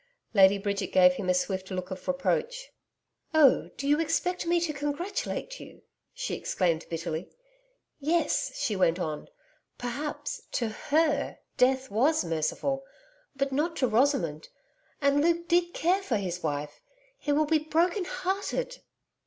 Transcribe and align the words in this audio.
Lady 0.33 0.57
Bridget 0.57 0.87
gave 0.91 1.13
him 1.13 1.29
a 1.29 1.33
swift 1.35 1.69
look 1.69 1.91
of 1.91 2.07
reproach. 2.07 2.71
'Oh, 3.35 3.69
do 3.77 3.87
you 3.87 3.99
expect 3.99 4.47
me 4.47 4.59
to 4.61 4.73
congratulate 4.73 5.59
you?' 5.59 5.83
she 6.11 6.33
exclaimed 6.33 6.87
bitterly. 6.89 7.29
'Yes,' 7.99 8.51
she 8.57 8.75
went 8.75 8.97
on, 8.97 9.29
'perhaps, 9.77 10.41
to 10.53 10.69
HER 10.69 11.37
Death 11.55 11.91
was 11.91 12.25
merciful 12.25 12.83
but 13.35 13.51
not 13.51 13.75
to 13.75 13.87
Rosamond. 13.87 14.49
And 15.03 15.21
Luke 15.21 15.47
did 15.47 15.71
care 15.75 16.01
for 16.01 16.17
his 16.17 16.41
wife. 16.41 16.81
He 17.19 17.31
will 17.31 17.45
be 17.45 17.59
broken 17.59 18.05
hearted.' 18.05 18.79